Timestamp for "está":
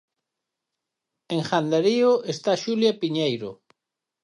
2.33-2.51